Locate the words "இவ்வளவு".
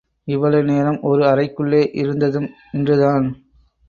0.27-0.63